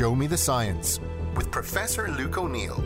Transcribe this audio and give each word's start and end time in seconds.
Show 0.00 0.14
Me 0.14 0.26
the 0.26 0.38
Science 0.38 0.98
with 1.36 1.50
Professor 1.50 2.08
Luke 2.08 2.38
O'Neill. 2.38 2.82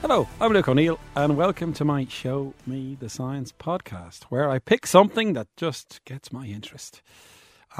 Hello, 0.00 0.26
I'm 0.40 0.54
Luke 0.54 0.68
O'Neill, 0.68 0.98
and 1.14 1.36
welcome 1.36 1.74
to 1.74 1.84
my 1.84 2.06
Show 2.06 2.54
Me 2.66 2.96
the 2.98 3.10
Science 3.10 3.52
podcast, 3.52 4.24
where 4.30 4.48
I 4.48 4.58
pick 4.58 4.86
something 4.86 5.34
that 5.34 5.48
just 5.58 6.00
gets 6.06 6.32
my 6.32 6.46
interest. 6.46 7.02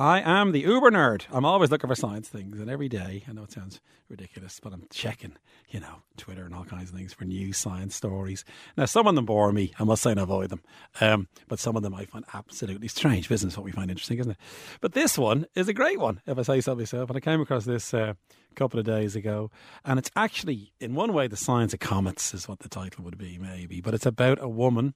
I 0.01 0.21
am 0.21 0.53
the 0.53 0.61
uber 0.61 0.91
nerd. 0.91 1.27
I'm 1.31 1.45
always 1.45 1.71
looking 1.71 1.89
for 1.89 1.95
science 1.95 2.27
things, 2.27 2.59
and 2.59 2.71
every 2.71 2.89
day, 2.89 3.23
I 3.29 3.33
know 3.33 3.43
it 3.43 3.53
sounds 3.53 3.83
ridiculous, 4.09 4.59
but 4.59 4.73
I'm 4.73 4.87
checking, 4.89 5.37
you 5.69 5.79
know, 5.79 5.97
Twitter 6.17 6.47
and 6.47 6.55
all 6.55 6.65
kinds 6.65 6.89
of 6.89 6.97
things 6.97 7.13
for 7.13 7.27
new 7.27 7.53
science 7.53 7.97
stories. 7.97 8.43
Now, 8.79 8.87
some 8.87 9.07
of 9.07 9.15
them 9.15 9.27
bore 9.27 9.53
me. 9.53 9.75
I 9.79 9.85
must 9.85 10.03
say 10.03 10.13
and 10.13 10.19
avoid 10.19 10.49
them. 10.49 10.63
Um, 11.03 11.29
but 11.49 11.59
some 11.59 11.77
of 11.77 11.83
them 11.83 11.95
I 11.95 12.07
find 12.07 12.25
absolutely 12.33 12.89
strange. 12.89 13.29
Business 13.29 13.59
what 13.59 13.65
we 13.65 13.73
find 13.73 13.91
interesting, 13.91 14.19
isn't 14.21 14.33
it? 14.33 14.39
But 14.81 14.95
this 14.95 15.19
one 15.19 15.45
is 15.55 15.69
a 15.69 15.75
great 15.75 16.01
one, 16.01 16.23
if 16.27 16.39
I 16.39 16.43
say 16.45 16.63
so 16.63 16.75
myself. 16.75 17.11
And 17.11 17.19
I 17.19 17.21
came 17.21 17.43
across 17.43 17.67
this 17.67 17.93
uh, 17.93 18.15
a 18.51 18.55
couple 18.55 18.81
of 18.81 18.87
days 18.87 19.15
ago, 19.15 19.51
and 19.85 19.99
it's 19.99 20.11
actually, 20.17 20.73
in 20.81 20.95
one 20.95 21.13
way, 21.13 21.29
the 21.29 21.37
science 21.37 21.75
of 21.75 21.81
comets 21.81 22.33
is 22.33 22.49
what 22.49 22.61
the 22.61 22.71
title 22.71 23.05
would 23.05 23.19
be, 23.19 23.37
maybe. 23.37 23.83
But 23.83 23.93
it's 23.93 24.07
about 24.07 24.39
a 24.41 24.49
woman 24.49 24.95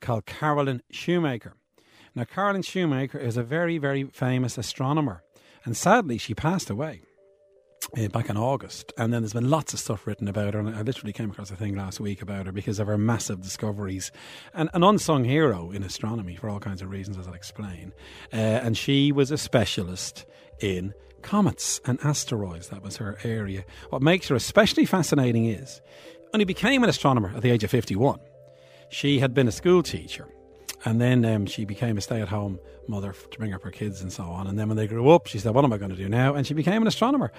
called 0.00 0.24
Carolyn 0.24 0.80
Shoemaker. 0.90 1.52
Now, 2.16 2.24
Carolyn 2.24 2.62
Shoemaker 2.62 3.18
is 3.18 3.36
a 3.36 3.42
very, 3.42 3.76
very 3.76 4.04
famous 4.04 4.56
astronomer, 4.56 5.22
and 5.66 5.76
sadly, 5.76 6.16
she 6.16 6.34
passed 6.34 6.70
away. 6.70 7.02
Uh, 7.96 8.08
back 8.08 8.28
in 8.28 8.36
August, 8.36 8.92
and 8.98 9.12
then 9.12 9.22
there's 9.22 9.34
been 9.34 9.48
lots 9.48 9.72
of 9.72 9.78
stuff 9.78 10.08
written 10.08 10.26
about 10.26 10.54
her. 10.54 10.60
And 10.60 10.74
I 10.74 10.80
literally 10.80 11.12
came 11.12 11.30
across 11.30 11.52
a 11.52 11.56
thing 11.56 11.76
last 11.76 12.00
week 12.00 12.20
about 12.20 12.46
her 12.46 12.52
because 12.52 12.80
of 12.80 12.88
her 12.88 12.98
massive 12.98 13.42
discoveries, 13.42 14.10
and 14.54 14.70
an 14.72 14.82
unsung 14.82 15.24
hero 15.24 15.70
in 15.70 15.84
astronomy 15.84 16.34
for 16.34 16.48
all 16.48 16.58
kinds 16.58 16.82
of 16.82 16.90
reasons, 16.90 17.16
as 17.16 17.28
I'll 17.28 17.34
explain. 17.34 17.92
Uh, 18.32 18.36
and 18.36 18.76
she 18.76 19.12
was 19.12 19.30
a 19.30 19.38
specialist 19.38 20.24
in 20.58 20.94
comets 21.22 21.80
and 21.84 22.00
asteroids. 22.02 22.70
That 22.70 22.82
was 22.82 22.96
her 22.96 23.18
area. 23.22 23.64
What 23.90 24.02
makes 24.02 24.26
her 24.28 24.34
especially 24.34 24.86
fascinating 24.86 25.46
is, 25.46 25.80
he 26.34 26.44
became 26.44 26.82
an 26.82 26.90
astronomer 26.90 27.32
at 27.36 27.42
the 27.42 27.50
age 27.50 27.62
of 27.62 27.70
51, 27.70 28.18
she 28.88 29.20
had 29.20 29.32
been 29.32 29.48
a 29.48 29.52
school 29.52 29.82
teacher 29.82 30.26
and 30.84 31.00
then 31.00 31.24
um, 31.24 31.46
she 31.46 31.64
became 31.64 31.96
a 31.98 32.00
stay 32.00 32.20
at 32.20 32.28
home 32.28 32.58
mother 32.88 33.14
to 33.30 33.38
bring 33.38 33.52
up 33.52 33.62
her 33.62 33.70
kids 33.70 34.00
and 34.00 34.12
so 34.12 34.24
on. 34.24 34.46
And 34.46 34.58
then 34.58 34.68
when 34.68 34.76
they 34.76 34.86
grew 34.86 35.10
up, 35.10 35.26
she 35.26 35.38
said, 35.38 35.54
What 35.54 35.64
am 35.64 35.72
I 35.72 35.78
going 35.78 35.90
to 35.90 35.96
do 35.96 36.08
now? 36.08 36.34
And 36.34 36.46
she 36.46 36.54
became 36.54 36.82
an 36.82 36.88
astronomer. 36.88 37.32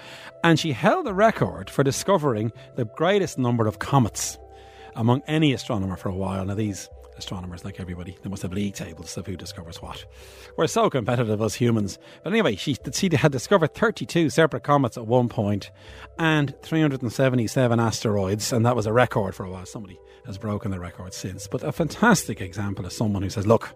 And 0.44 0.58
she 0.58 0.72
held 0.72 1.06
the 1.06 1.14
record 1.14 1.70
for 1.70 1.82
discovering 1.82 2.52
the 2.76 2.84
greatest 2.84 3.38
number 3.38 3.66
of 3.66 3.78
comets 3.78 4.38
among 4.94 5.22
any 5.26 5.52
astronomer 5.52 5.96
for 5.96 6.08
a 6.08 6.14
while. 6.14 6.44
Now, 6.44 6.54
these 6.54 6.88
astronomers, 7.18 7.64
like 7.64 7.80
everybody, 7.80 8.16
they 8.22 8.28
must 8.28 8.42
have 8.42 8.52
league 8.52 8.74
tables 8.74 9.16
of 9.16 9.26
who 9.26 9.36
discovers 9.36 9.82
what. 9.82 10.04
We're 10.56 10.66
so 10.66 10.88
competitive 10.88 11.40
as 11.40 11.54
humans. 11.54 11.98
But 12.22 12.32
anyway, 12.32 12.56
she, 12.56 12.76
she 12.92 13.10
had 13.14 13.32
discovered 13.32 13.74
32 13.74 14.30
separate 14.30 14.62
comets 14.62 14.96
at 14.96 15.06
one 15.06 15.28
point 15.28 15.70
and 16.18 16.54
377 16.62 17.80
asteroids, 17.80 18.52
and 18.52 18.64
that 18.64 18.76
was 18.76 18.86
a 18.86 18.92
record 18.92 19.34
for 19.34 19.44
a 19.44 19.50
while. 19.50 19.66
Somebody 19.66 19.98
has 20.26 20.38
broken 20.38 20.70
the 20.70 20.80
record 20.80 21.12
since. 21.12 21.46
But 21.46 21.62
a 21.62 21.72
fantastic 21.72 22.40
example 22.40 22.86
of 22.86 22.92
someone 22.92 23.22
who 23.22 23.30
says, 23.30 23.46
Look, 23.46 23.74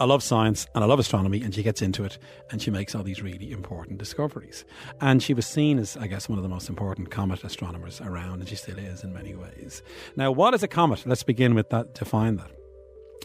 I 0.00 0.04
love 0.04 0.22
science 0.22 0.66
and 0.74 0.82
I 0.82 0.86
love 0.86 0.98
astronomy, 0.98 1.42
and 1.42 1.54
she 1.54 1.62
gets 1.62 1.82
into 1.82 2.04
it 2.04 2.16
and 2.50 2.62
she 2.62 2.70
makes 2.70 2.94
all 2.94 3.02
these 3.02 3.22
really 3.22 3.52
important 3.52 3.98
discoveries. 3.98 4.64
And 4.98 5.22
she 5.22 5.34
was 5.34 5.46
seen 5.46 5.78
as, 5.78 5.94
I 5.98 6.06
guess, 6.06 6.26
one 6.26 6.38
of 6.38 6.42
the 6.42 6.48
most 6.48 6.70
important 6.70 7.10
comet 7.10 7.44
astronomers 7.44 8.00
around, 8.00 8.40
and 8.40 8.48
she 8.48 8.56
still 8.56 8.78
is 8.78 9.04
in 9.04 9.12
many 9.12 9.34
ways. 9.34 9.82
Now, 10.16 10.32
what 10.32 10.54
is 10.54 10.62
a 10.62 10.68
comet? 10.68 11.04
Let's 11.04 11.22
begin 11.22 11.54
with 11.54 11.68
that, 11.68 11.94
define 11.94 12.36
that. 12.36 12.59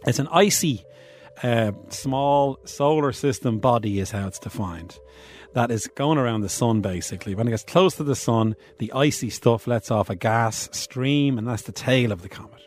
It's 0.05 0.19
an 0.19 0.27
icy, 0.31 0.85
uh, 1.43 1.71
small 1.89 2.59
solar 2.65 3.11
system 3.11 3.59
body, 3.59 3.99
is 3.99 4.11
how 4.11 4.27
it's 4.27 4.39
defined. 4.39 4.99
That 5.53 5.71
is 5.71 5.87
going 5.87 6.17
around 6.17 6.41
the 6.41 6.49
sun 6.49 6.81
basically. 6.81 7.33
When 7.33 7.47
it 7.47 7.51
gets 7.51 7.63
close 7.63 7.95
to 7.95 8.03
the 8.03 8.15
sun, 8.15 8.55
the 8.77 8.91
icy 8.91 9.29
stuff 9.29 9.67
lets 9.67 9.89
off 9.89 10.09
a 10.09 10.15
gas 10.15 10.69
stream, 10.73 11.37
and 11.37 11.47
that's 11.47 11.63
the 11.63 11.71
tail 11.71 12.11
of 12.11 12.21
the 12.21 12.29
comet 12.29 12.65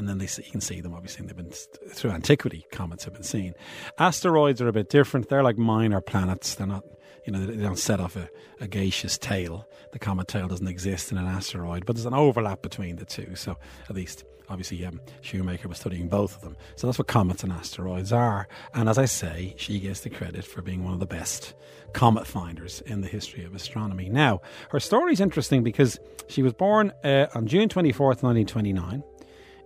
and 0.00 0.08
then 0.08 0.16
they 0.16 0.26
see, 0.26 0.42
you 0.44 0.50
can 0.50 0.62
see 0.62 0.80
them 0.80 0.94
obviously. 0.94 1.26
They've 1.26 1.36
been 1.36 1.50
through 1.50 2.12
antiquity. 2.12 2.64
Comets 2.72 3.04
have 3.04 3.12
been 3.12 3.22
seen. 3.22 3.54
Asteroids 3.98 4.62
are 4.62 4.68
a 4.68 4.72
bit 4.72 4.88
different. 4.88 5.28
They're 5.28 5.42
like 5.42 5.58
minor 5.58 6.00
planets. 6.00 6.54
They're 6.54 6.66
not, 6.66 6.84
you 7.26 7.32
know, 7.32 7.44
they 7.44 7.62
don't 7.62 7.78
set 7.78 8.00
off 8.00 8.16
a, 8.16 8.30
a 8.60 8.66
gaseous 8.66 9.18
tail. 9.18 9.68
The 9.92 9.98
comet 9.98 10.26
tail 10.26 10.48
doesn't 10.48 10.66
exist 10.66 11.12
in 11.12 11.18
an 11.18 11.26
asteroid, 11.26 11.84
but 11.84 11.96
there's 11.96 12.06
an 12.06 12.14
overlap 12.14 12.62
between 12.62 12.96
the 12.96 13.04
two. 13.04 13.36
So 13.36 13.58
at 13.90 13.94
least 13.94 14.24
obviously 14.50 14.84
um, 14.84 15.00
Shoemaker 15.22 15.68
was 15.68 15.78
studying 15.78 16.08
both 16.08 16.34
of 16.36 16.42
them. 16.42 16.56
So 16.76 16.86
that's 16.86 16.98
what 16.98 17.06
comets 17.06 17.42
and 17.42 17.52
asteroids 17.52 18.12
are. 18.12 18.48
And 18.74 18.88
as 18.88 18.98
I 18.98 19.06
say, 19.06 19.54
she 19.56 19.78
gets 19.78 20.00
the 20.00 20.10
credit 20.10 20.44
for 20.44 20.60
being 20.60 20.84
one 20.84 20.92
of 20.92 21.00
the 21.00 21.06
best 21.06 21.54
comet 21.92 22.26
finders 22.26 22.82
in 22.82 23.00
the 23.00 23.08
history 23.08 23.44
of 23.44 23.54
astronomy. 23.54 24.08
Now, 24.08 24.42
her 24.70 24.80
story 24.80 25.12
is 25.12 25.20
interesting 25.20 25.62
because 25.62 25.98
she 26.28 26.42
was 26.42 26.52
born 26.52 26.92
uh, 27.02 27.26
on 27.34 27.46
June 27.46 27.68
24th, 27.68 28.22
1929 28.22 29.02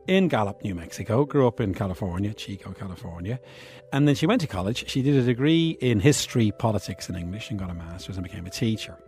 in 0.07 0.29
Gallup, 0.29 0.63
New 0.63 0.75
Mexico, 0.75 1.25
grew 1.25 1.47
up 1.47 1.61
in 1.61 1.75
California, 1.75 2.35
Chico, 2.35 2.73
California. 2.73 3.41
And 3.93 4.07
then 4.07 4.15
she 4.15 4.27
went 4.27 4.41
to 4.43 4.47
college. 4.47 4.89
She 4.89 5.03
did 5.03 5.17
a 5.17 5.23
degree 5.23 5.79
in 5.81 6.01
history, 6.01 6.53
politics, 6.53 7.09
and 7.09 7.17
English 7.17 7.51
and 7.51 7.59
got 7.59 7.71
a 7.71 7.75
master's 7.75 8.17
and 8.17 8.25
became 8.25 8.45
a 8.45 8.51
teacher. 8.51 8.99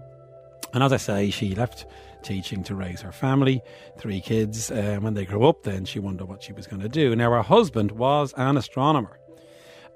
And 0.73 0.83
as 0.83 0.93
I 0.93 0.97
say, 0.97 1.31
she 1.31 1.55
left 1.55 1.87
teaching 2.23 2.63
to 2.65 2.75
raise 2.75 3.01
her 3.01 3.13
family, 3.13 3.63
three 3.99 4.21
kids. 4.21 4.71
Uh, 4.71 4.99
when 5.01 5.15
they 5.15 5.25
grew 5.25 5.47
up, 5.47 5.63
then 5.63 5.85
she 5.85 5.99
wondered 5.99 6.29
what 6.29 6.43
she 6.43 6.53
was 6.53 6.67
going 6.67 6.83
to 6.83 6.89
do. 6.89 7.15
Now, 7.15 7.31
her 7.31 7.43
husband 7.43 7.93
was 7.93 8.35
an 8.37 8.57
astronomer, 8.57 9.19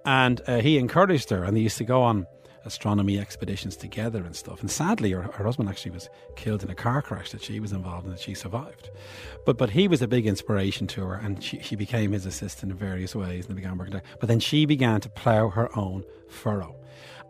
and 0.05 0.41
uh, 0.47 0.61
he 0.61 0.79
encouraged 0.79 1.31
her, 1.31 1.45
and 1.45 1.57
they 1.57 1.61
used 1.61 1.79
to 1.79 1.85
go 1.85 2.03
on 2.03 2.27
astronomy 2.65 3.19
expeditions 3.19 3.77
together 3.77 4.25
and 4.25 4.37
stuff. 4.37 4.61
And 4.61 4.71
sadly, 4.71 5.13
her, 5.13 5.23
her 5.23 5.45
husband 5.45 5.69
actually 5.69 5.93
was 5.93 6.09
killed 6.37 6.63
in 6.63 6.71
a 6.71 6.75
car 6.75 7.03
crash 7.03 7.31
that 7.33 7.43
she 7.43 7.59
was 7.59 7.73
involved 7.73 8.07
in 8.07 8.13
that 8.13 8.21
she 8.21 8.35
survived. 8.35 8.91
But 9.47 9.57
but 9.59 9.71
he 9.71 9.89
was 9.89 10.03
a 10.03 10.09
big 10.09 10.27
inspiration 10.27 10.87
to 10.89 11.03
her, 11.03 11.15
and 11.15 11.43
she, 11.43 11.61
she 11.61 11.77
became 11.77 12.13
his 12.13 12.27
assistant 12.27 12.73
in 12.73 12.79
various 12.79 13.15
ways, 13.15 13.47
and 13.47 13.57
they 13.57 13.61
began 13.61 13.79
working 13.79 13.93
together. 13.93 14.17
But 14.21 14.29
then 14.29 14.41
she 14.41 14.67
began 14.67 15.01
to 15.01 15.09
plough 15.09 15.49
her 15.51 15.77
own 15.77 16.05
furrow. 16.29 16.77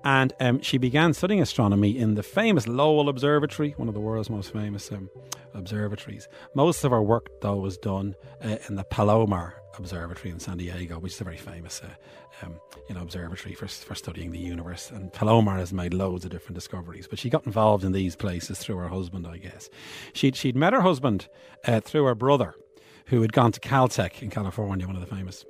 And 0.04 0.32
um, 0.40 0.62
she 0.62 0.78
began 0.78 1.12
studying 1.12 1.42
astronomy 1.42 1.96
in 1.96 2.14
the 2.14 2.22
famous 2.22 2.66
Lowell 2.66 3.08
Observatory, 3.08 3.74
one 3.76 3.88
of 3.88 3.94
the 3.94 4.00
world's 4.00 4.30
most 4.30 4.52
famous 4.52 4.90
um, 4.90 5.10
observatories. 5.52 6.26
Most 6.54 6.84
of 6.84 6.90
her 6.90 7.02
work, 7.02 7.28
though, 7.42 7.56
was 7.56 7.76
done 7.76 8.14
uh, 8.42 8.56
in 8.68 8.76
the 8.76 8.84
Palomar 8.84 9.56
Observatory 9.76 10.30
in 10.30 10.40
San 10.40 10.56
Diego, 10.56 10.98
which 10.98 11.14
is 11.14 11.20
a 11.20 11.24
very 11.24 11.36
famous, 11.36 11.82
uh, 11.82 12.46
um, 12.46 12.54
you 12.88 12.94
know, 12.94 13.02
observatory 13.02 13.54
for 13.54 13.68
for 13.68 13.94
studying 13.94 14.32
the 14.32 14.38
universe. 14.38 14.90
And 14.90 15.12
Palomar 15.12 15.58
has 15.58 15.72
made 15.72 15.92
loads 15.92 16.24
of 16.24 16.30
different 16.30 16.54
discoveries, 16.54 17.06
but 17.06 17.18
she 17.18 17.30
got 17.30 17.46
involved 17.46 17.84
in 17.84 17.92
these 17.92 18.16
places 18.16 18.58
through 18.58 18.76
her 18.76 18.88
husband, 18.88 19.26
I 19.26 19.36
guess. 19.36 19.68
She'd 20.12 20.34
she'd 20.34 20.56
met 20.56 20.72
her 20.72 20.80
husband 20.80 21.28
uh, 21.66 21.80
through 21.80 22.04
her 22.04 22.14
brother, 22.14 22.54
who 23.06 23.20
had 23.22 23.32
gone 23.32 23.52
to 23.52 23.60
Caltech 23.60 24.22
in 24.22 24.30
California, 24.30 24.86
one 24.86 24.96
of 24.96 25.06
the 25.06 25.14
famous 25.14 25.44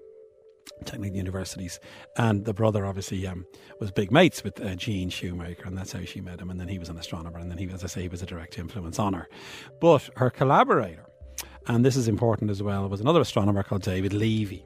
technical 0.84 1.16
universities. 1.16 1.80
And 2.16 2.44
the 2.44 2.54
brother 2.54 2.86
obviously 2.86 3.26
um, 3.26 3.46
was 3.78 3.90
big 3.90 4.10
mates 4.10 4.42
with 4.44 4.60
uh, 4.60 4.74
Gene 4.74 5.10
Shoemaker, 5.10 5.66
and 5.66 5.76
that's 5.76 5.92
how 5.92 6.04
she 6.04 6.20
met 6.20 6.40
him. 6.40 6.50
And 6.50 6.60
then 6.60 6.68
he 6.68 6.78
was 6.78 6.88
an 6.88 6.98
astronomer, 6.98 7.38
and 7.38 7.50
then 7.50 7.58
he, 7.58 7.68
as 7.70 7.84
I 7.84 7.86
say, 7.86 8.02
he 8.02 8.08
was 8.08 8.22
a 8.22 8.26
direct 8.26 8.58
influence 8.58 8.98
on 8.98 9.12
her. 9.14 9.28
But 9.80 10.08
her 10.16 10.30
collaborator, 10.30 11.06
and 11.66 11.84
this 11.84 11.96
is 11.96 12.08
important 12.08 12.50
as 12.50 12.62
well, 12.62 12.88
was 12.88 13.00
another 13.00 13.20
astronomer 13.20 13.62
called 13.62 13.82
David 13.82 14.12
Levy. 14.12 14.64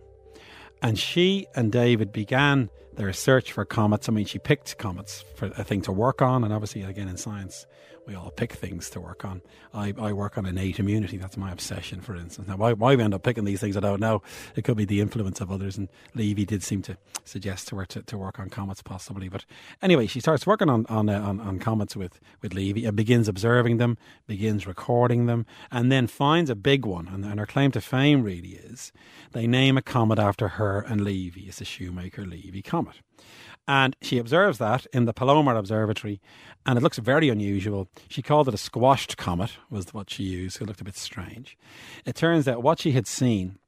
And 0.83 0.99
she 0.99 1.47
and 1.55 1.73
David 1.73 2.13
began 2.13 2.71
their 2.95 3.13
search 3.13 3.53
for 3.53 3.65
comets. 3.65 4.09
I 4.09 4.13
mean, 4.13 4.27
she 4.27 4.39
picked 4.39 4.79
comets 4.79 5.25
for 5.35 5.47
a 5.57 5.65
thing 5.65 5.83
to 5.83 5.93
work 5.93 6.23
on, 6.23 6.45
and 6.45 6.53
obviously, 6.53 6.83
again, 6.83 7.09
in 7.09 7.17
science, 7.17 7.67
we 8.07 8.15
all 8.15 8.31
pick 8.31 8.53
things 8.53 8.91
to 8.91 9.01
work 9.01 9.25
on. 9.25 9.43
I, 9.73 9.95
I 9.99 10.13
work 10.13 10.37
on 10.37 10.47
innate 10.47 10.79
immunity. 10.79 11.17
That's 11.17 11.37
my 11.37 11.51
obsession, 11.51 12.01
for 12.01 12.15
instance. 12.15 12.49
Now, 12.49 12.57
why, 12.57 12.73
why 12.73 12.95
we 12.95 13.03
end 13.03 13.15
up 13.15 13.23
picking 13.23 13.45
these 13.45 13.61
things, 13.61 13.77
I 13.77 13.81
don't 13.81 14.01
know. 14.01 14.23
It 14.57 14.63
could 14.63 14.77
be 14.77 14.85
the 14.85 15.01
influence 15.01 15.41
of 15.41 15.51
others. 15.51 15.79
And 15.79 15.89
Levy 16.15 16.45
did 16.45 16.63
seem 16.63 16.83
to 16.83 16.97
suggest 17.25 17.69
to 17.69 17.77
her 17.77 17.87
to, 17.87 18.03
to 18.03 18.19
work 18.19 18.39
on 18.39 18.51
comets, 18.51 18.83
possibly. 18.83 19.29
But 19.29 19.45
anyway, 19.83 20.07
she 20.07 20.21
starts 20.21 20.47
working 20.47 20.69
on 20.69 20.85
on, 20.89 21.09
uh, 21.09 21.21
on, 21.21 21.41
on 21.41 21.59
comets 21.59 21.97
with, 21.97 22.21
with 22.43 22.55
Levy 22.55 22.85
and 22.85 22.97
begins 22.97 23.29
observing 23.29 23.79
them, 23.79 23.97
begins 24.27 24.67
recording 24.67 25.27
them, 25.27 25.47
and 25.71 25.91
then 25.91 26.07
finds 26.07 26.51
a 26.51 26.55
big 26.55 26.85
one. 26.85 27.09
And, 27.09 27.25
and 27.25 27.41
her 27.41 27.47
claim 27.47 27.71
to 27.73 27.81
fame 27.81 28.23
really 28.23 28.51
is 28.51 28.93
they 29.33 29.47
name 29.47 29.77
a 29.77 29.83
comet 29.83 30.19
after 30.19 30.49
her 30.49 30.81
and 30.81 31.01
Levy. 31.03 31.43
It's 31.43 31.59
the 31.59 31.65
Shoemaker 31.65 32.27
Levy 32.27 32.63
comet. 32.63 32.97
And 33.67 33.97
she 34.03 34.19
observes 34.19 34.59
that 34.59 34.87
in 34.93 35.07
the 35.07 35.15
Palomar 35.15 35.57
Observatory, 35.57 36.21
and 36.67 36.77
it 36.77 36.83
looks 36.83 36.99
very 36.99 37.31
unusual. 37.31 37.89
She 38.09 38.21
called 38.21 38.49
it 38.49 38.55
a 38.55 38.59
squashed 38.59 39.17
comet, 39.17 39.53
was 39.71 39.95
what 39.95 40.11
she 40.11 40.23
used. 40.23 40.61
It 40.61 40.67
looked 40.67 40.83
a 40.83 40.85
bit 40.85 40.97
strange. 40.97 41.57
It 42.05 42.15
turns 42.15 42.47
out 42.47 42.63
what 42.63 42.81
she 42.81 42.93
had 42.93 43.07
seen 43.07 43.59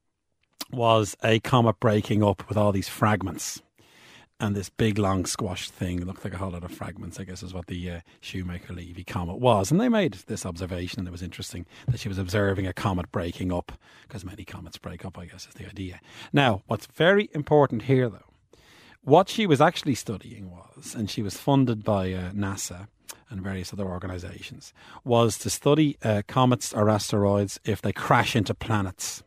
was 0.71 1.17
a 1.25 1.41
comet 1.41 1.81
breaking 1.81 2.23
up 2.23 2.47
with 2.49 2.59
all 2.59 2.73
these 2.73 2.89
fragments. 2.89 3.63
And 4.39 4.55
this 4.55 4.69
big, 4.69 4.99
long, 4.99 5.25
squashed 5.25 5.73
thing 5.73 6.05
looked 6.05 6.23
like 6.23 6.35
a 6.35 6.37
whole 6.37 6.51
lot 6.51 6.63
of 6.63 6.71
fragments, 6.71 7.19
I 7.19 7.25
guess, 7.25 7.43
is 7.43 7.55
what 7.55 7.69
the 7.69 7.91
uh, 7.91 8.01
Shoemaker 8.21 8.75
Levy 8.75 9.03
comet 9.03 9.39
was. 9.39 9.71
And 9.71 9.81
they 9.81 9.89
made 9.89 10.13
this 10.27 10.45
observation, 10.45 10.99
and 10.99 11.09
it 11.09 11.13
was 11.13 11.23
interesting 11.23 11.65
that 11.89 12.01
she 12.01 12.11
was 12.11 12.19
observing 12.19 12.67
a 12.67 12.75
comet 12.75 13.11
breaking 13.11 13.51
up, 13.51 13.73
because 14.03 14.27
many 14.27 14.45
comets 14.45 14.77
break 14.77 15.07
up, 15.07 15.19
I 15.19 15.25
guess, 15.25 15.47
is 15.49 15.55
the 15.55 15.67
idea. 15.67 16.01
Now, 16.35 16.63
what's 16.67 16.85
very 16.85 17.31
important 17.33 17.83
here, 17.83 18.11
though, 18.11 18.26
what 19.07 19.29
she 19.29 19.47
was 19.47 19.61
actually 19.61 19.95
studying 19.95 20.51
was, 20.51 20.97
and 20.97 21.09
she 21.09 21.23
was 21.23 21.37
funded 21.37 21.85
by 21.85 22.13
uh, 22.13 22.33
NASA 22.33 22.89
and 23.31 23.41
various 23.41 23.73
other 23.73 23.87
organizations, 23.87 24.75
was 25.05 25.39
to 25.39 25.49
study 25.49 25.97
uh, 26.03 26.23
comets 26.27 26.75
or 26.75 26.91
asteroids 26.91 27.61
if 27.65 27.81
they 27.81 27.93
crash 27.93 28.35
into 28.35 28.53
planets. 28.53 29.23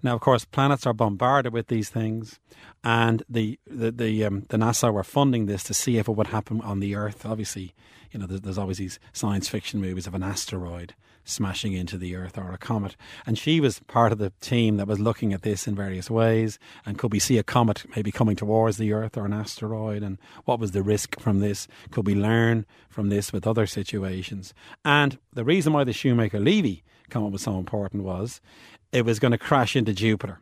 Now, 0.00 0.14
of 0.14 0.20
course, 0.20 0.44
planets 0.44 0.86
are 0.86 0.94
bombarded 0.94 1.52
with 1.52 1.66
these 1.66 1.90
things, 1.90 2.38
and 2.84 3.24
the 3.28 3.58
the 3.66 3.90
the, 3.90 4.24
um, 4.24 4.46
the 4.48 4.56
NASA 4.56 4.92
were 4.92 5.02
funding 5.02 5.46
this 5.46 5.64
to 5.64 5.74
see 5.74 5.98
if 5.98 6.06
it 6.08 6.12
would 6.12 6.28
happen 6.28 6.60
on 6.60 6.78
the 6.78 6.94
Earth. 6.94 7.26
Obviously, 7.26 7.74
you 8.10 8.18
know, 8.18 8.26
there's, 8.26 8.40
there's 8.40 8.58
always 8.58 8.78
these 8.78 8.98
science 9.12 9.48
fiction 9.48 9.80
movies 9.80 10.06
of 10.06 10.14
an 10.14 10.22
asteroid 10.22 10.94
smashing 11.24 11.72
into 11.72 11.96
the 11.96 12.16
Earth 12.16 12.36
or 12.36 12.52
a 12.52 12.58
comet. 12.58 12.96
And 13.26 13.38
she 13.38 13.60
was 13.60 13.78
part 13.80 14.12
of 14.12 14.18
the 14.18 14.32
team 14.40 14.76
that 14.76 14.86
was 14.86 14.98
looking 14.98 15.32
at 15.32 15.42
this 15.42 15.66
in 15.66 15.74
various 15.74 16.10
ways. 16.10 16.58
And 16.84 16.98
could 16.98 17.12
we 17.12 17.18
see 17.18 17.38
a 17.38 17.42
comet 17.42 17.84
maybe 17.94 18.10
coming 18.10 18.36
towards 18.36 18.78
the 18.78 18.92
Earth 18.92 19.16
or 19.16 19.24
an 19.26 19.32
asteroid? 19.32 20.02
And 20.02 20.18
what 20.44 20.58
was 20.58 20.72
the 20.72 20.82
risk 20.82 21.20
from 21.20 21.40
this? 21.40 21.68
Could 21.90 22.06
we 22.06 22.14
learn 22.14 22.66
from 22.88 23.08
this 23.08 23.32
with 23.32 23.46
other 23.46 23.66
situations? 23.66 24.54
And 24.84 25.18
the 25.32 25.44
reason 25.44 25.72
why 25.72 25.84
the 25.84 25.92
Shoemaker 25.92 26.40
Levy 26.40 26.82
comet 27.10 27.32
was 27.32 27.42
so 27.42 27.58
important 27.58 28.02
was 28.02 28.40
it 28.92 29.04
was 29.04 29.18
going 29.18 29.32
to 29.32 29.38
crash 29.38 29.76
into 29.76 29.92
Jupiter. 29.92 30.40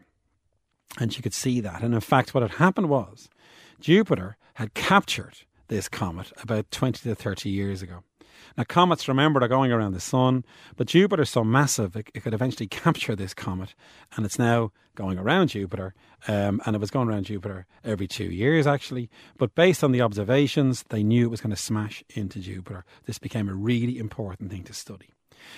And 0.98 1.12
she 1.12 1.22
could 1.22 1.34
see 1.34 1.60
that. 1.60 1.82
And 1.82 1.94
in 1.94 2.00
fact, 2.00 2.34
what 2.34 2.42
had 2.42 2.52
happened 2.52 2.88
was 2.88 3.28
Jupiter 3.80 4.36
had 4.54 4.74
captured 4.74 5.42
this 5.68 5.88
comet 5.88 6.32
about 6.42 6.70
20 6.70 7.08
to 7.08 7.14
30 7.14 7.48
years 7.48 7.82
ago. 7.82 8.02
Now, 8.56 8.64
comets, 8.64 9.08
remember, 9.08 9.42
are 9.42 9.48
going 9.48 9.72
around 9.72 9.92
the 9.92 10.00
sun, 10.00 10.44
but 10.76 10.86
Jupiter's 10.86 11.30
so 11.30 11.44
massive 11.44 11.94
it, 11.96 12.08
it 12.14 12.22
could 12.22 12.34
eventually 12.34 12.66
capture 12.68 13.14
this 13.14 13.34
comet, 13.34 13.74
and 14.16 14.24
it's 14.24 14.38
now 14.38 14.72
going 14.94 15.18
around 15.18 15.48
Jupiter. 15.48 15.94
Um, 16.26 16.60
and 16.66 16.74
it 16.74 16.80
was 16.80 16.90
going 16.90 17.08
around 17.08 17.26
Jupiter 17.26 17.66
every 17.84 18.08
two 18.08 18.24
years, 18.24 18.66
actually. 18.66 19.08
But 19.36 19.54
based 19.54 19.84
on 19.84 19.92
the 19.92 20.02
observations, 20.02 20.84
they 20.88 21.04
knew 21.04 21.26
it 21.26 21.30
was 21.30 21.40
going 21.40 21.54
to 21.54 21.56
smash 21.56 22.02
into 22.10 22.40
Jupiter. 22.40 22.84
This 23.06 23.18
became 23.18 23.48
a 23.48 23.54
really 23.54 23.98
important 23.98 24.50
thing 24.50 24.64
to 24.64 24.72
study 24.72 25.10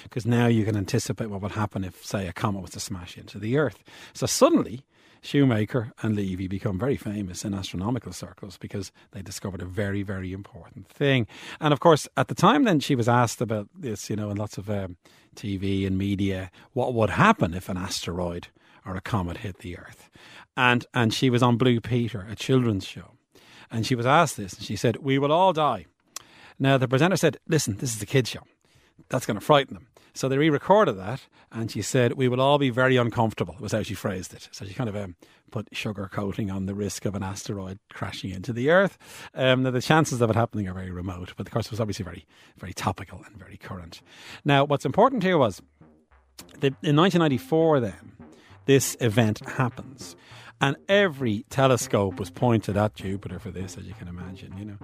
because 0.02 0.26
now 0.26 0.46
you 0.46 0.64
can 0.64 0.76
anticipate 0.76 1.30
what 1.30 1.40
would 1.40 1.52
happen 1.52 1.84
if, 1.84 2.04
say, 2.04 2.26
a 2.26 2.32
comet 2.32 2.60
was 2.60 2.72
to 2.72 2.80
smash 2.80 3.16
into 3.16 3.38
the 3.38 3.56
Earth. 3.56 3.82
So 4.12 4.26
suddenly, 4.26 4.84
Shoemaker 5.22 5.92
and 6.02 6.16
Levy 6.16 6.48
become 6.48 6.78
very 6.78 6.96
famous 6.96 7.44
in 7.44 7.54
astronomical 7.54 8.12
circles 8.12 8.56
because 8.56 8.90
they 9.12 9.22
discovered 9.22 9.60
a 9.62 9.66
very, 9.66 10.02
very 10.02 10.32
important 10.32 10.88
thing. 10.88 11.26
And 11.60 11.72
of 11.72 11.80
course, 11.80 12.08
at 12.16 12.28
the 12.28 12.34
time, 12.34 12.64
then 12.64 12.80
she 12.80 12.94
was 12.94 13.08
asked 13.08 13.40
about 13.40 13.68
this, 13.76 14.08
you 14.08 14.16
know, 14.16 14.30
in 14.30 14.36
lots 14.36 14.58
of 14.58 14.70
um, 14.70 14.96
TV 15.36 15.86
and 15.86 15.98
media, 15.98 16.50
what 16.72 16.94
would 16.94 17.10
happen 17.10 17.54
if 17.54 17.68
an 17.68 17.76
asteroid 17.76 18.48
or 18.84 18.96
a 18.96 19.00
comet 19.00 19.38
hit 19.38 19.58
the 19.58 19.78
Earth? 19.78 20.10
And 20.56 20.86
and 20.94 21.12
she 21.14 21.30
was 21.30 21.42
on 21.42 21.56
Blue 21.56 21.80
Peter, 21.80 22.26
a 22.28 22.34
children's 22.34 22.86
show, 22.86 23.12
and 23.70 23.86
she 23.86 23.94
was 23.94 24.06
asked 24.06 24.36
this, 24.36 24.54
and 24.54 24.64
she 24.64 24.76
said, 24.76 24.96
"We 24.98 25.18
will 25.18 25.32
all 25.32 25.52
die." 25.52 25.86
Now 26.58 26.76
the 26.76 26.88
presenter 26.88 27.16
said, 27.16 27.38
"Listen, 27.46 27.76
this 27.76 27.94
is 27.94 28.02
a 28.02 28.06
kids' 28.06 28.30
show. 28.30 28.42
That's 29.08 29.26
going 29.26 29.38
to 29.38 29.44
frighten 29.44 29.74
them." 29.74 29.86
So 30.14 30.28
they 30.28 30.38
re-recorded 30.38 30.96
that, 30.98 31.26
and 31.52 31.70
she 31.70 31.82
said, 31.82 32.14
"We 32.14 32.28
will 32.28 32.40
all 32.40 32.58
be 32.58 32.70
very 32.70 32.96
uncomfortable." 32.96 33.56
Was 33.60 33.72
how 33.72 33.82
she 33.82 33.94
phrased 33.94 34.34
it. 34.34 34.48
So 34.52 34.64
she 34.64 34.74
kind 34.74 34.88
of 34.88 34.96
um, 34.96 35.16
put 35.50 35.68
sugar 35.72 36.08
coating 36.12 36.50
on 36.50 36.66
the 36.66 36.74
risk 36.74 37.04
of 37.04 37.14
an 37.14 37.22
asteroid 37.22 37.78
crashing 37.92 38.30
into 38.30 38.52
the 38.52 38.70
Earth. 38.70 38.98
Um, 39.34 39.62
now 39.62 39.70
the 39.70 39.82
chances 39.82 40.20
of 40.20 40.30
it 40.30 40.36
happening 40.36 40.68
are 40.68 40.74
very 40.74 40.90
remote, 40.90 41.34
but 41.36 41.46
of 41.46 41.52
course 41.52 41.66
it 41.66 41.72
was 41.72 41.80
obviously 41.80 42.04
very, 42.04 42.26
very 42.58 42.72
topical 42.72 43.22
and 43.26 43.36
very 43.36 43.56
current. 43.56 44.02
Now, 44.44 44.64
what's 44.64 44.84
important 44.84 45.22
here 45.22 45.38
was 45.38 45.60
that 46.60 46.74
in 46.82 46.96
1994, 46.96 47.80
then 47.80 48.12
this 48.66 48.96
event 49.00 49.40
happens. 49.48 50.16
And 50.62 50.76
every 50.90 51.46
telescope 51.48 52.18
was 52.18 52.30
pointed 52.30 52.76
at 52.76 52.94
Jupiter 52.94 53.38
for 53.38 53.50
this, 53.50 53.78
as 53.78 53.86
you 53.86 53.94
can 53.94 54.08
imagine, 54.08 54.58
you 54.58 54.66
know. 54.66 54.76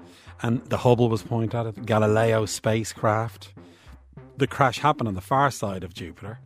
And 0.42 0.64
the 0.64 0.78
Hubble 0.78 1.10
was 1.10 1.22
pointed 1.22 1.54
at 1.54 1.66
it, 1.66 1.84
Galileo 1.84 2.46
spacecraft, 2.46 3.52
the 4.36 4.46
crash 4.46 4.78
happened 4.78 5.08
on 5.08 5.14
the 5.14 5.20
far 5.20 5.50
side 5.50 5.84
of 5.84 5.94
Jupiter, 5.94 6.38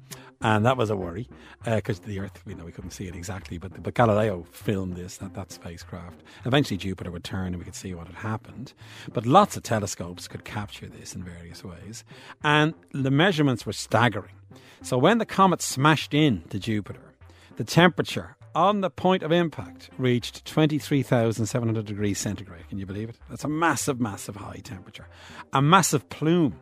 and 0.43 0.65
that 0.65 0.77
was 0.77 0.89
a 0.89 0.97
worry 0.97 1.29
because 1.65 2.01
uh, 2.01 2.05
the 2.07 2.21
Earth, 2.21 2.43
you 2.47 2.55
know, 2.55 2.65
we 2.65 2.73
couldn't 2.73 2.93
see 2.93 3.07
it 3.07 3.15
exactly. 3.15 3.59
But 3.59 3.83
but 3.83 3.95
Galileo 3.95 4.47
filmed 4.51 4.97
this 4.97 5.19
that 5.19 5.35
that 5.35 5.53
spacecraft. 5.53 6.23
Eventually, 6.45 6.79
Jupiter 6.79 7.11
would 7.11 7.25
turn, 7.25 7.49
and 7.49 7.59
we 7.59 7.65
could 7.65 7.75
see 7.75 7.95
what 7.95 8.07
had 8.07 8.17
happened. 8.17 8.73
But 9.13 9.27
lots 9.27 9.57
of 9.57 9.63
telescopes 9.63 10.29
could 10.29 10.45
capture 10.45 10.87
this 10.87 11.15
in 11.15 11.23
various 11.23 11.63
ways, 11.63 12.05
and 12.43 12.75
the 12.93 13.11
measurements 13.11 13.67
were 13.67 13.73
staggering. 13.73 14.35
So 14.83 14.97
when 14.97 15.19
the 15.19 15.27
comet 15.27 15.61
smashed 15.61 16.15
into 16.15 16.59
Jupiter, 16.59 17.13
the 17.57 17.65
temperature 17.65 18.37
on 18.55 18.81
the 18.81 18.91
point 18.91 19.23
of 19.23 19.31
impact 19.31 19.91
reached 19.99 20.45
23,700 20.47 21.85
degrees 21.85 22.19
centigrade. 22.19 22.69
Can 22.69 22.79
you 22.79 22.87
believe 22.87 23.11
it? 23.11 23.19
That's 23.29 23.45
a 23.45 23.49
massive, 23.49 24.01
massive 24.01 24.37
high 24.37 24.61
temperature. 24.65 25.07
A 25.53 25.63
massive 25.63 26.09
plume 26.09 26.59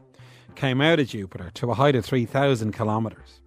came 0.58 0.80
out 0.80 0.98
of 0.98 1.06
Jupiter 1.06 1.50
to 1.54 1.70
a 1.70 1.74
height 1.74 1.94
of 1.94 2.04
3,000 2.04 2.72
kilometres, 2.72 3.40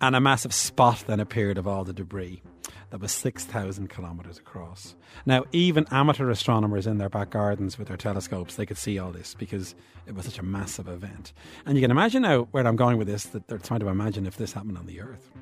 and 0.00 0.14
a 0.14 0.20
massive 0.20 0.54
spot 0.54 1.02
then 1.08 1.18
appeared 1.18 1.58
of 1.58 1.66
all 1.66 1.82
the 1.82 1.92
debris 1.92 2.42
that 2.90 3.00
was 3.00 3.10
6,000 3.10 3.90
kilometres 3.90 4.38
across. 4.38 4.94
Now, 5.26 5.44
even 5.50 5.84
amateur 5.90 6.30
astronomers 6.30 6.86
in 6.86 6.98
their 6.98 7.08
back 7.08 7.30
gardens 7.30 7.76
with 7.76 7.88
their 7.88 7.96
telescopes, 7.96 8.54
they 8.54 8.66
could 8.66 8.78
see 8.78 9.00
all 9.00 9.10
this 9.10 9.34
because 9.34 9.74
it 10.06 10.14
was 10.14 10.26
such 10.26 10.38
a 10.38 10.44
massive 10.44 10.86
event. 10.86 11.32
And 11.66 11.76
you 11.76 11.82
can 11.82 11.90
imagine 11.90 12.22
now 12.22 12.42
where 12.52 12.64
I'm 12.64 12.76
going 12.76 12.98
with 12.98 13.08
this, 13.08 13.24
that 13.24 13.48
they're 13.48 13.58
trying 13.58 13.80
to 13.80 13.88
imagine 13.88 14.24
if 14.24 14.36
this 14.36 14.52
happened 14.52 14.78
on 14.78 14.86
the 14.86 15.00
Earth 15.00 15.32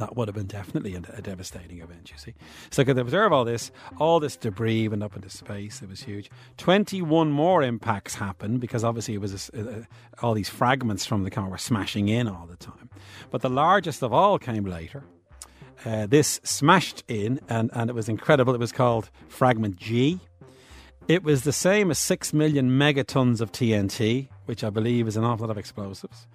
that 0.00 0.16
would 0.16 0.28
have 0.28 0.34
been 0.34 0.46
definitely 0.46 0.94
a, 0.94 1.02
a, 1.12 1.20
devastating 1.20 1.80
event, 1.80 2.10
you 2.10 2.16
see. 2.16 2.34
So, 2.70 2.84
could 2.84 2.98
observe 2.98 3.32
all 3.32 3.44
this, 3.44 3.70
all 3.98 4.18
this 4.18 4.34
debris 4.34 4.88
went 4.88 5.02
up 5.02 5.14
into 5.14 5.28
space. 5.28 5.82
It 5.82 5.90
was 5.90 6.02
huge. 6.02 6.30
21 6.56 7.30
more 7.30 7.62
impacts 7.62 8.14
happened 8.14 8.60
because 8.60 8.82
obviously 8.82 9.14
it 9.14 9.20
was 9.20 9.50
a, 9.50 9.60
a, 9.60 9.86
all 10.24 10.32
these 10.32 10.48
fragments 10.48 11.04
from 11.04 11.22
the 11.22 11.30
comet 11.30 11.50
were 11.50 11.58
smashing 11.58 12.08
in 12.08 12.28
all 12.28 12.46
the 12.46 12.56
time. 12.56 12.88
But 13.30 13.42
the 13.42 13.50
largest 13.50 14.02
of 14.02 14.12
all 14.12 14.38
came 14.38 14.64
later. 14.64 15.04
Uh, 15.84 16.06
this 16.06 16.40
smashed 16.44 17.04
in, 17.06 17.40
and, 17.48 17.70
and 17.74 17.90
it 17.90 17.92
was 17.94 18.08
incredible. 18.08 18.54
It 18.54 18.60
was 18.60 18.72
called 18.72 19.10
Fragment 19.28 19.76
G. 19.76 20.18
It 21.08 21.22
was 21.22 21.44
the 21.44 21.52
same 21.52 21.90
as 21.90 21.98
6 21.98 22.32
million 22.32 22.70
megatons 22.70 23.42
of 23.42 23.52
TNT, 23.52 24.28
which 24.46 24.64
I 24.64 24.70
believe 24.70 25.06
is 25.08 25.16
an 25.16 25.24
awful 25.24 25.46
lot 25.46 25.50
of 25.50 25.58
explosives. 25.58 26.26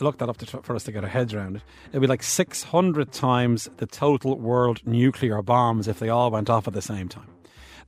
Looked 0.00 0.18
that 0.18 0.28
up 0.28 0.36
to, 0.38 0.46
for 0.46 0.76
us 0.76 0.84
to 0.84 0.92
get 0.92 1.04
our 1.04 1.10
heads 1.10 1.32
around 1.32 1.56
it. 1.56 1.62
It'd 1.90 2.00
be 2.02 2.06
like 2.06 2.22
600 2.22 3.12
times 3.12 3.68
the 3.78 3.86
total 3.86 4.38
world 4.38 4.82
nuclear 4.86 5.40
bombs 5.42 5.88
if 5.88 5.98
they 5.98 6.08
all 6.08 6.30
went 6.30 6.50
off 6.50 6.68
at 6.68 6.74
the 6.74 6.82
same 6.82 7.08
time. 7.08 7.28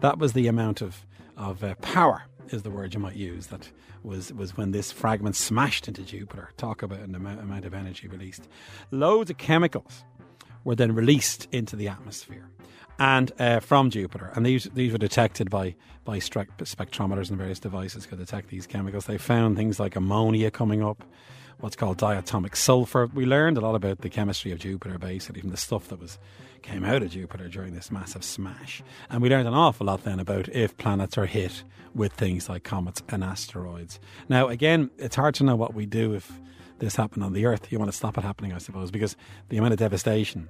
That 0.00 0.18
was 0.18 0.32
the 0.32 0.46
amount 0.46 0.80
of, 0.80 1.04
of 1.36 1.62
uh, 1.62 1.74
power, 1.76 2.22
is 2.48 2.62
the 2.62 2.70
word 2.70 2.94
you 2.94 3.00
might 3.00 3.16
use, 3.16 3.48
that 3.48 3.70
was, 4.02 4.32
was 4.32 4.56
when 4.56 4.70
this 4.70 4.90
fragment 4.90 5.36
smashed 5.36 5.86
into 5.86 6.02
Jupiter. 6.02 6.50
Talk 6.56 6.82
about 6.82 7.00
an 7.00 7.14
amount, 7.14 7.40
amount 7.40 7.64
of 7.64 7.74
energy 7.74 8.08
released. 8.08 8.48
Loads 8.90 9.30
of 9.30 9.36
chemicals 9.36 10.04
were 10.64 10.74
then 10.74 10.94
released 10.94 11.46
into 11.52 11.76
the 11.76 11.88
atmosphere 11.88 12.48
and 12.98 13.32
uh, 13.38 13.60
from 13.60 13.90
Jupiter. 13.90 14.32
And 14.34 14.44
these 14.44 14.64
these 14.74 14.92
were 14.92 14.98
detected 14.98 15.50
by 15.50 15.74
by 16.04 16.18
spectrometers 16.18 17.28
and 17.28 17.38
various 17.38 17.60
devices 17.60 18.06
could 18.06 18.18
detect 18.18 18.48
these 18.48 18.66
chemicals. 18.66 19.06
They 19.06 19.18
found 19.18 19.56
things 19.56 19.78
like 19.78 19.94
ammonia 19.94 20.50
coming 20.50 20.82
up, 20.82 21.04
what's 21.60 21.76
called 21.76 21.98
diatomic 21.98 22.56
sulfur. 22.56 23.06
We 23.06 23.26
learned 23.26 23.58
a 23.58 23.60
lot 23.60 23.74
about 23.74 24.00
the 24.00 24.08
chemistry 24.08 24.52
of 24.52 24.58
Jupiter, 24.58 24.98
basically 24.98 25.40
from 25.40 25.50
the 25.50 25.56
stuff 25.56 25.88
that 25.88 26.00
was 26.00 26.18
came 26.62 26.84
out 26.84 27.02
of 27.02 27.10
Jupiter 27.10 27.48
during 27.48 27.74
this 27.74 27.90
massive 27.90 28.24
smash. 28.24 28.82
And 29.10 29.22
we 29.22 29.28
learned 29.28 29.48
an 29.48 29.54
awful 29.54 29.86
lot 29.86 30.04
then 30.04 30.20
about 30.20 30.48
if 30.48 30.76
planets 30.76 31.16
are 31.16 31.26
hit 31.26 31.62
with 31.94 32.12
things 32.12 32.48
like 32.48 32.64
comets 32.64 33.02
and 33.08 33.24
asteroids. 33.24 33.98
Now, 34.28 34.48
again, 34.48 34.90
it's 34.98 35.16
hard 35.16 35.34
to 35.36 35.44
know 35.44 35.56
what 35.56 35.74
we 35.74 35.86
do 35.86 36.14
if 36.14 36.30
this 36.78 36.96
happened 36.96 37.24
on 37.24 37.32
the 37.32 37.46
Earth. 37.46 37.70
You 37.72 37.78
want 37.78 37.90
to 37.90 37.96
stop 37.96 38.18
it 38.18 38.24
happening, 38.24 38.52
I 38.52 38.58
suppose, 38.58 38.90
because 38.90 39.16
the 39.48 39.56
amount 39.56 39.72
of 39.72 39.78
devastation 39.78 40.48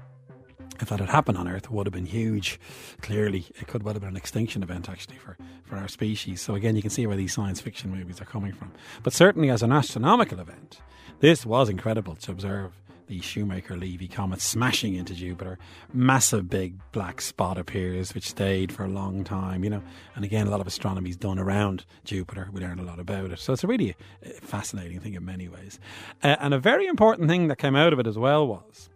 if 0.81 0.89
that 0.89 1.01
had 1.01 1.09
happened 1.09 1.39
on 1.39 1.49
Earth, 1.49 1.65
it 1.65 1.71
would 1.71 1.87
have 1.87 1.93
been 1.93 2.07
huge. 2.07 2.61
Clearly, 3.01 3.47
it 3.61 3.67
could 3.67 3.83
well 3.83 3.95
have 3.95 4.03
been 4.03 4.11
an 4.11 4.17
extinction 4.17 4.63
event 4.63 4.89
actually 4.89 5.17
for, 5.17 5.37
for 5.65 5.77
our 5.77 5.89
species. 5.89 6.41
So 6.41 6.55
again, 6.55 6.77
you 6.77 6.83
can 6.83 6.91
see 6.91 7.07
where 7.07 7.17
these 7.17 7.33
science 7.33 7.61
fiction 7.61 7.91
movies 7.91 8.21
are 8.21 8.27
coming 8.27 8.53
from. 8.53 8.73
But 9.03 9.13
certainly, 9.13 9.51
as 9.51 9.63
an 9.63 9.73
astronomical 9.73 10.41
event, 10.41 10.81
this 11.21 11.45
was 11.45 11.69
incredible 11.69 12.15
to 12.17 12.31
observe 12.31 12.73
the 13.09 13.21
Shoemaker 13.21 13.77
Levy 13.77 14.07
comet 14.07 14.41
smashing 14.41 14.95
into 14.95 15.15
Jupiter. 15.15 15.59
Massive 15.93 16.49
big 16.49 16.79
black 16.93 17.21
spot 17.21 17.57
appears, 17.59 18.15
which 18.15 18.29
stayed 18.29 18.71
for 18.71 18.85
a 18.85 18.89
long 18.89 19.25
time, 19.25 19.65
you 19.65 19.71
know. 19.71 19.83
And 20.15 20.25
again, 20.25 20.47
a 20.47 20.51
lot 20.51 20.61
of 20.61 20.67
astronomy 20.67 21.11
is 21.11 21.17
done 21.17 21.39
around 21.39 21.87
Jupiter. 22.05 22.51
We 22.53 22.61
learn 22.61 22.79
a 22.79 22.83
lot 22.83 23.01
about 23.01 23.31
it. 23.31 23.39
So 23.39 23.55
it's 23.55 23.65
a 23.65 23.67
really 23.67 23.97
fascinating 24.43 25.01
thing 25.01 25.15
in 25.15 25.25
many 25.25 25.49
ways. 25.49 25.81
Uh, 26.23 26.37
and 26.39 26.53
a 26.53 26.59
very 26.59 26.87
important 26.87 27.29
thing 27.29 27.49
that 27.49 27.57
came 27.57 27.75
out 27.75 27.95
of 27.95 27.99
it 27.99 28.07
as 28.07 28.19
well 28.19 28.47
was 28.47 28.91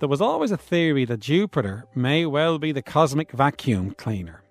there 0.00 0.08
was 0.08 0.20
always 0.20 0.50
a 0.50 0.56
theory 0.56 1.04
that 1.04 1.20
Jupiter 1.20 1.84
may 1.94 2.26
well 2.26 2.58
be 2.58 2.72
the 2.72 2.82
cosmic 2.82 3.30
vacuum 3.32 3.92
cleaner. 3.92 4.42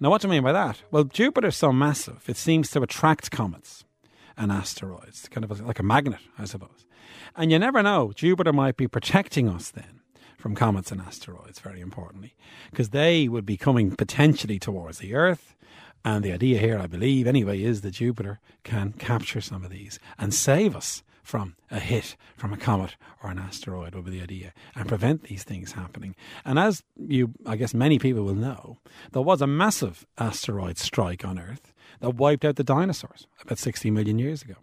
Now, 0.00 0.10
what 0.10 0.22
do 0.22 0.28
I 0.28 0.30
mean 0.30 0.42
by 0.42 0.52
that? 0.52 0.82
Well, 0.90 1.04
Jupiter's 1.04 1.56
so 1.56 1.72
massive, 1.72 2.24
it 2.28 2.36
seems 2.36 2.70
to 2.70 2.82
attract 2.82 3.30
comets 3.30 3.84
and 4.36 4.50
asteroids, 4.50 5.28
kind 5.28 5.44
of 5.44 5.60
like 5.60 5.78
a 5.78 5.82
magnet, 5.82 6.20
I 6.38 6.46
suppose. 6.46 6.86
And 7.36 7.52
you 7.52 7.58
never 7.58 7.82
know, 7.82 8.12
Jupiter 8.14 8.52
might 8.52 8.78
be 8.78 8.88
protecting 8.88 9.48
us 9.48 9.70
then 9.70 10.00
from 10.38 10.54
comets 10.54 10.90
and 10.90 11.02
asteroids, 11.02 11.60
very 11.60 11.82
importantly, 11.82 12.34
because 12.70 12.90
they 12.90 13.28
would 13.28 13.44
be 13.44 13.58
coming 13.58 13.94
potentially 13.94 14.58
towards 14.58 14.98
the 14.98 15.14
Earth. 15.14 15.54
And 16.02 16.24
the 16.24 16.32
idea 16.32 16.58
here, 16.58 16.78
I 16.78 16.86
believe, 16.86 17.26
anyway, 17.26 17.62
is 17.62 17.82
that 17.82 17.90
Jupiter 17.90 18.40
can 18.64 18.94
capture 18.94 19.42
some 19.42 19.64
of 19.64 19.70
these 19.70 19.98
and 20.18 20.32
save 20.32 20.74
us 20.74 21.02
from 21.30 21.54
a 21.70 21.78
hit 21.78 22.16
from 22.36 22.52
a 22.52 22.56
comet 22.56 22.96
or 23.22 23.30
an 23.30 23.38
asteroid 23.38 23.94
would 23.94 24.04
be 24.04 24.10
the 24.10 24.22
idea 24.22 24.52
and 24.74 24.88
prevent 24.88 25.22
these 25.22 25.44
things 25.44 25.72
happening. 25.72 26.16
And 26.44 26.58
as 26.58 26.82
you, 26.98 27.30
I 27.46 27.54
guess 27.54 27.72
many 27.72 28.00
people 28.00 28.24
will 28.24 28.34
know, 28.34 28.78
there 29.12 29.22
was 29.22 29.40
a 29.40 29.46
massive 29.46 30.04
asteroid 30.18 30.76
strike 30.76 31.24
on 31.24 31.38
Earth 31.38 31.72
that 32.00 32.16
wiped 32.16 32.44
out 32.44 32.56
the 32.56 32.64
dinosaurs 32.64 33.28
about 33.42 33.58
60 33.58 33.92
million 33.92 34.18
years 34.18 34.42
ago. 34.42 34.54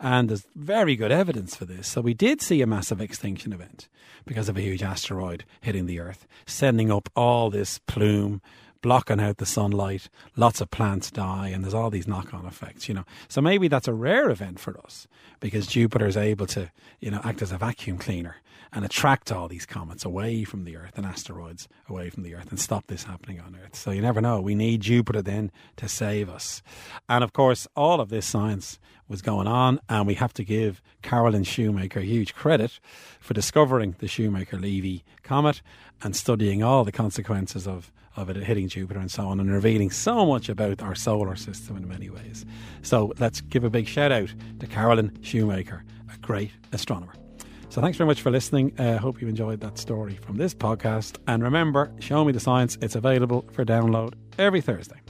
And 0.00 0.28
there's 0.28 0.48
very 0.56 0.96
good 0.96 1.12
evidence 1.12 1.54
for 1.54 1.64
this. 1.64 1.86
So 1.86 2.00
we 2.00 2.14
did 2.14 2.42
see 2.42 2.62
a 2.62 2.66
massive 2.66 3.00
extinction 3.00 3.52
event 3.52 3.88
because 4.26 4.48
of 4.48 4.56
a 4.56 4.60
huge 4.60 4.82
asteroid 4.82 5.44
hitting 5.60 5.86
the 5.86 6.00
Earth, 6.00 6.26
sending 6.46 6.90
up 6.90 7.08
all 7.14 7.48
this 7.48 7.78
plume 7.86 8.42
blocking 8.80 9.20
out 9.20 9.38
the 9.38 9.46
sunlight, 9.46 10.08
lots 10.36 10.60
of 10.60 10.70
plants 10.70 11.10
die, 11.10 11.48
and 11.48 11.64
there's 11.64 11.74
all 11.74 11.90
these 11.90 12.08
knock 12.08 12.32
on 12.32 12.46
effects, 12.46 12.88
you 12.88 12.94
know. 12.94 13.04
So 13.28 13.40
maybe 13.40 13.68
that's 13.68 13.88
a 13.88 13.92
rare 13.92 14.30
event 14.30 14.60
for 14.60 14.78
us 14.80 15.06
because 15.40 15.66
Jupiter 15.66 16.06
is 16.06 16.16
able 16.16 16.46
to, 16.48 16.70
you 17.00 17.10
know, 17.10 17.20
act 17.24 17.42
as 17.42 17.52
a 17.52 17.58
vacuum 17.58 17.98
cleaner 17.98 18.36
and 18.72 18.84
attract 18.84 19.32
all 19.32 19.48
these 19.48 19.66
comets 19.66 20.04
away 20.04 20.44
from 20.44 20.64
the 20.64 20.76
Earth 20.76 20.92
and 20.96 21.06
asteroids 21.06 21.68
away 21.88 22.10
from 22.10 22.22
the 22.22 22.34
Earth 22.34 22.50
and 22.50 22.60
stop 22.60 22.86
this 22.86 23.04
happening 23.04 23.40
on 23.40 23.56
Earth. 23.56 23.74
So 23.74 23.90
you 23.90 24.02
never 24.02 24.20
know. 24.20 24.40
We 24.40 24.54
need 24.54 24.82
Jupiter 24.82 25.22
then 25.22 25.50
to 25.76 25.88
save 25.88 26.28
us. 26.28 26.62
And 27.08 27.24
of 27.24 27.32
course, 27.32 27.66
all 27.74 28.00
of 28.00 28.10
this 28.10 28.26
science 28.26 28.78
was 29.08 29.22
going 29.22 29.46
on, 29.46 29.80
and 29.88 30.06
we 30.06 30.14
have 30.14 30.34
to 30.34 30.44
give 30.44 30.82
Carolyn 31.02 31.44
Shoemaker 31.44 32.00
huge 32.00 32.34
credit 32.34 32.78
for 33.20 33.34
discovering 33.34 33.96
the 33.98 34.08
Shoemaker 34.08 34.58
Levy 34.58 35.04
comet 35.22 35.62
and 36.02 36.14
studying 36.14 36.62
all 36.62 36.84
the 36.84 36.92
consequences 36.92 37.66
of 37.66 37.92
of 38.16 38.28
it 38.28 38.36
hitting 38.36 38.68
Jupiter 38.68 38.98
and 38.98 39.10
so 39.10 39.28
on, 39.28 39.38
and 39.38 39.50
revealing 39.50 39.90
so 39.90 40.26
much 40.26 40.48
about 40.48 40.82
our 40.82 40.94
solar 40.94 41.36
system 41.36 41.76
in 41.76 41.86
many 41.86 42.10
ways. 42.10 42.44
So 42.82 43.12
let's 43.18 43.40
give 43.40 43.62
a 43.62 43.70
big 43.70 43.86
shout 43.86 44.10
out 44.10 44.34
to 44.58 44.66
Carolyn 44.66 45.16
Shoemaker, 45.22 45.84
a 46.12 46.18
great 46.18 46.50
astronomer. 46.72 47.14
So 47.68 47.80
thanks 47.80 47.98
very 47.98 48.08
much 48.08 48.22
for 48.22 48.30
listening. 48.30 48.72
I 48.78 48.94
uh, 48.94 48.98
hope 48.98 49.20
you 49.20 49.28
enjoyed 49.28 49.60
that 49.60 49.78
story 49.78 50.16
from 50.16 50.36
this 50.36 50.54
podcast. 50.54 51.18
And 51.28 51.42
remember, 51.42 51.92
Show 52.00 52.24
Me 52.24 52.32
the 52.32 52.40
Science, 52.40 52.78
it's 52.80 52.96
available 52.96 53.46
for 53.52 53.64
download 53.64 54.14
every 54.38 54.62
Thursday. 54.62 55.00